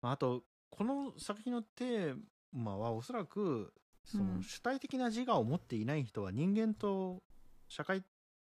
[0.03, 2.21] まあ、あとこの作品のテー
[2.53, 3.73] マはおそらく
[4.05, 4.37] そうん。
[4.39, 7.23] の主体的な自我を持っていない人は人間と
[7.69, 8.05] 社会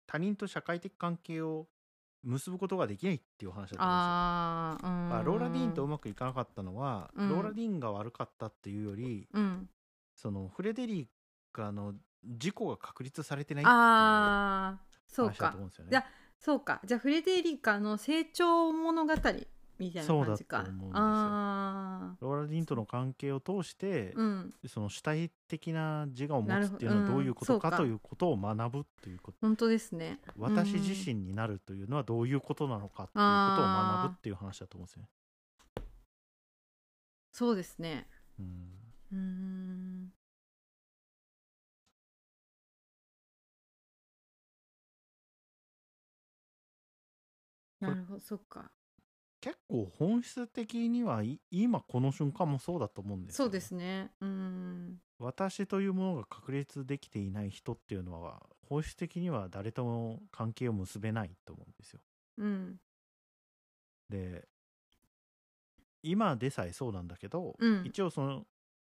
[0.07, 1.67] 他人と社会的関係を
[2.23, 3.83] 結ぶことができないっていう話だったんですよ。
[3.83, 9.69] あーまあ、ローラ・ディーンとうまくいかなかったのは、うんローラ・ディーンが悪かったっていうよりうん、
[10.15, 11.07] そのフレデリ
[11.51, 11.93] カの
[12.25, 15.91] 事故が確立されてないっていうあそう話だかと思うんですよね。
[15.91, 16.05] じゃ
[16.39, 19.13] そうかじゃあフレデリカの成長物語
[19.79, 20.57] みたいな感じか。
[20.57, 21.01] そうだと思うんですよ。
[21.01, 24.53] あローラ・ディーンとの関係を通して、ーうん。
[24.67, 30.19] その主体的な自我を持つっていうのはどういうことかかということを学ぶっていうこと、本当ですね。
[30.37, 35.09] 私自身になるというのはどういうことなのかっていうことを学ぶっていう話だと思うんですよね。
[37.31, 38.07] そうですね。
[38.39, 38.69] うん。
[39.11, 40.13] うーん。
[47.79, 48.71] なるほどそっか
[49.47, 54.11] 結構本質的にはい今この瞬間もそうだと思うんですよ、そうですね。
[54.19, 54.99] うーん。
[55.19, 62.01] 私というものが確立できていない人っていうのは本質的には誰とも関係を結べないと思うんですよ。
[62.39, 62.75] うん。
[64.09, 64.45] で
[66.03, 67.83] 今でさえそうなんだけど、うん。
[67.85, 68.43] 一応その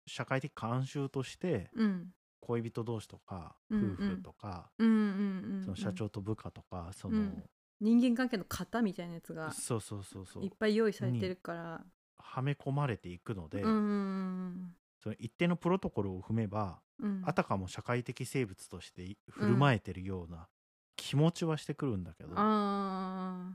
[0.06, 2.10] 社会的慣習としてうん。
[2.40, 7.44] 恋人同士とか夫婦とか、その社長と部下とかその、うん
[7.84, 10.42] 人間関係の型みたいなやつがそうそうそうそう。
[10.42, 11.84] いっぱい用意されてるから。
[12.16, 17.22] はめ込まれていくので、うんうんその一定のプロトコルを踏めば、うん。
[17.26, 20.48] あたかも社会的生物として振る舞えてるような
[20.96, 23.54] 気持ちはしてくるんだけど、あー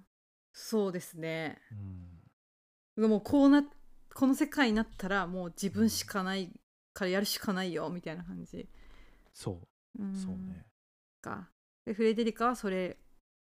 [0.54, 1.60] そうですね。
[2.98, 3.10] うん。
[3.10, 3.64] もうこうな
[4.14, 6.52] この世界になったらもう自分しかない
[6.94, 8.70] からやるしかないよみたいな感じ。
[9.34, 9.60] そ
[9.98, 10.04] う。
[10.04, 10.66] うそうね
[11.20, 11.50] か。
[11.86, 12.98] でフレデリカはそれ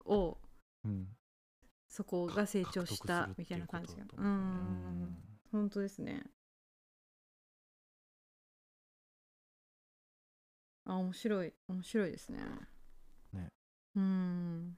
[0.04, 0.36] を
[0.84, 1.08] うん。
[1.88, 3.94] そこが成長し獲たみたいな感じ。
[3.94, 5.16] がうん。
[5.52, 6.24] 本当ですね。
[10.86, 11.52] あ面白い。
[11.68, 12.40] 面白いですね。
[13.32, 13.48] ね。
[13.96, 14.76] うん。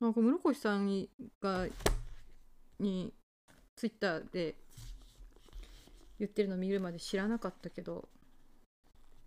[0.00, 1.10] なんか室越さんに
[1.42, 1.66] が
[2.78, 3.12] に
[3.76, 4.56] ツイッターで
[6.18, 8.08] 言ってるの見るまで知らなかったけど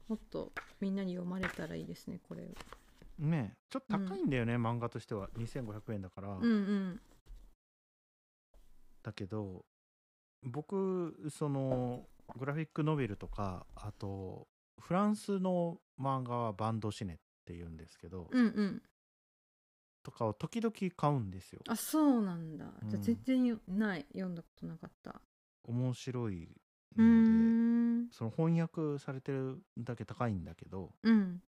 [0.07, 2.43] もっとみんなに読まれたらいいですねこれ
[3.23, 5.29] ねちょっと高いんだよね、漫画としては。
[5.37, 7.01] 2500円だから、うんうん。
[9.01, 9.65] だけど
[10.43, 12.07] 僕その
[12.37, 14.47] グラフィックノベルとかあと
[14.79, 18.81] フランスの漫画はバンドシネっていうんですけど、うんうん。
[20.03, 21.61] とかを時々買うんですよ。
[21.67, 22.65] あそうなんだ。
[22.83, 25.21] じゃあうん全然よない読んだことなかった。
[25.63, 26.49] 面白い
[26.97, 28.09] のでん。
[28.11, 31.41] その翻訳されてるだけ高いんだけどうん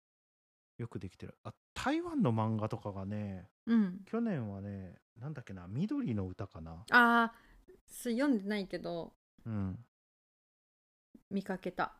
[0.77, 1.35] よくできてる。
[1.43, 3.99] あ台湾の漫画とかがねうん。
[4.05, 6.83] 去年はねなんだっけな緑の歌かな？
[6.91, 7.33] ああ
[7.87, 9.13] 読んでないけど
[9.45, 9.77] うん。
[11.29, 11.93] 見かけた。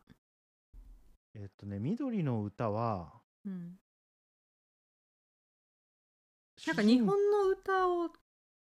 [1.36, 3.14] えっとね緑の歌は
[3.46, 3.78] うん。
[6.68, 8.10] なんか日本の歌を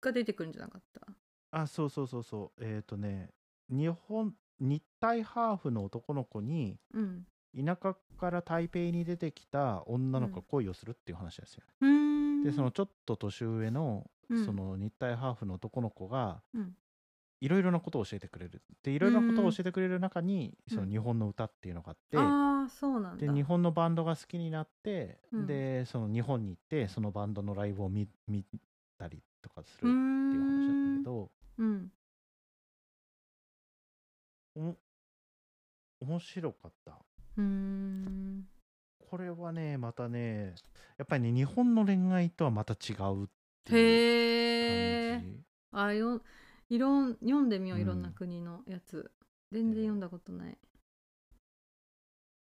[0.00, 1.06] が出てくるんじゃなかった？
[1.52, 2.64] あそうそうそうそう。
[2.64, 3.30] えっ、とね
[3.68, 7.26] 日本日体ハーフの男の子にうん
[7.56, 12.42] 田舎から台北に出てきた女の子が恋をするっていう話ですよ、うーん。
[12.42, 14.44] でそのちょっと年上の、うん。
[14.46, 16.76] その日体ハーフの男の子がうん。
[17.40, 20.74] いろいろなことを教えてくれるでいろいろなことを教えてくれる中に、うん。
[20.76, 23.26] その日本の歌っていうのがあって、ああそうなんだ。
[23.26, 25.46] で日本のバンドが好きになって、うん。
[25.46, 28.44] でその日本に行ってそのバンドのライブを見見
[28.96, 29.88] たりとかする
[30.28, 31.92] っていう話なんだけど、うん。
[34.54, 34.76] お
[36.00, 36.98] 面白かった
[37.36, 38.48] うーん。
[38.98, 40.54] これはねまたね
[40.96, 43.28] やっぱりね日本の恋愛とはまた違うっ
[43.64, 46.22] ていうへえ感じあよ
[46.70, 49.10] いろん読んでみよううんいろんな国のやつ、
[49.50, 50.58] 全然読んだことない。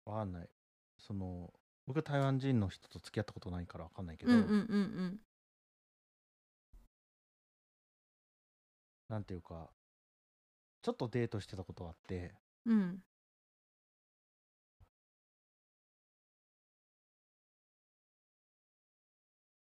[0.06, 0.48] わかんない。
[0.98, 1.52] その
[1.86, 5.20] 僕台湾人の人と付き合ったことないからわかんないけど、うんうんうん
[9.08, 9.70] なんていうか
[10.82, 12.34] ちょっとデートしてたことがあって。
[12.66, 12.98] うんうん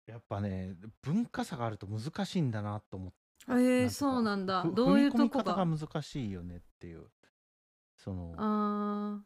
[0.10, 3.16] やっぱね文化差があると難しいんだなと思って。
[3.48, 4.64] えー、そうなんだ。
[4.64, 5.54] ふどういうとこが？
[5.54, 7.06] が難しいよねっていう
[7.96, 9.22] そのあ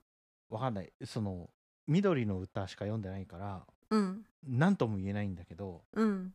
[0.49, 0.91] わかんない。
[1.05, 1.49] その
[1.87, 4.25] 緑の歌しか読んでないからーうん。
[4.45, 6.33] 何とも言えないんだけどうん。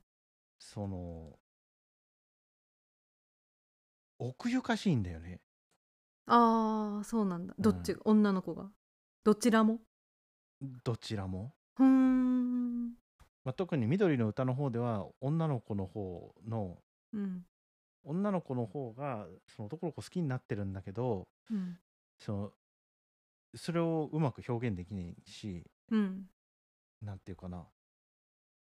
[0.59, 1.39] その
[4.19, 5.41] 奥ゆかしいんだよね。
[6.27, 7.55] ああそうなんだ。
[7.59, 8.71] どっち、う女の子が？
[9.25, 9.79] どちらも？
[10.83, 12.18] どちらも、ふーん
[13.49, 16.77] まあ、特に緑の歌の方では女の子の方の
[17.15, 17.47] うん。
[18.05, 21.79] 女の子の方がその男の子好きになってるんだけどうん。
[22.19, 22.53] その
[23.55, 26.29] それをうまく表現できないしうん。
[27.01, 27.65] なんていうかな。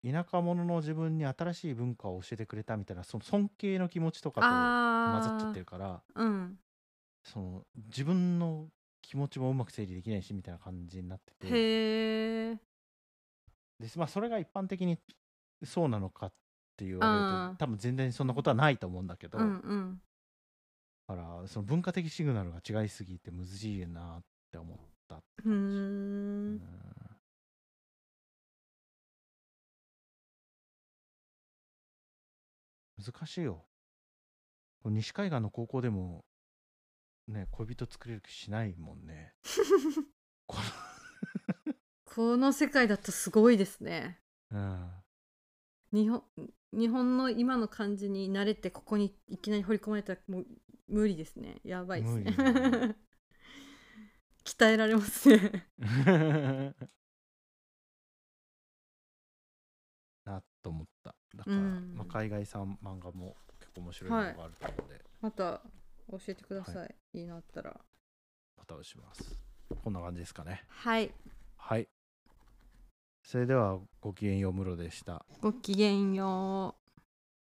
[0.02, 6.58] 田舎者の自分に新しい文化を教えてくれたみたいなその尊敬の気持ちとかと混あざっちゃってるからうん。
[7.24, 8.70] その自分の
[9.02, 11.48] 気持ちもうまく整理できないしみたいな感じになってて。
[11.50, 12.60] へ
[13.82, 14.98] えで、まあ、それが一般的に
[15.64, 16.34] そうなのかっ
[16.78, 20.02] て言われると多分全然そんなことはないと思うんだけど、うんうん。
[21.08, 24.78] だからその文化的シグナルが違いすぎて難しいなって思っ
[25.08, 25.52] たって感じ。
[25.52, 25.54] ん。
[25.54, 25.56] う
[26.56, 26.62] ん。
[33.04, 33.66] 難しいよ。
[34.86, 36.24] 西海岸の高校でも
[37.28, 39.34] ね恋人作れる気しないもんね。
[40.46, 40.58] こ
[42.16, 44.20] この世界だとすごいですね。
[44.52, 44.90] の
[45.92, 46.24] 日本
[46.72, 50.46] 日本の今の感じに慣れてここにいきなり掘り込まれたらもう
[50.88, 51.58] 無理ですね。
[51.64, 52.36] やばいですね。
[54.44, 55.68] 鍛えられますね。
[55.78, 56.76] う ん
[60.26, 61.16] なと思った。
[61.36, 61.94] だから、うん。
[61.96, 65.62] まあ、海外産漫画も結構面白いのがあると思うので、また
[66.10, 67.80] 教えてください、い、いのあったら。
[68.58, 69.40] また押します。
[69.84, 70.66] こんな感じですかね。
[70.70, 71.14] はい。
[71.56, 71.88] はい
[73.30, 75.24] それではごきげんようムロでした。
[75.40, 76.89] ごきげんよう。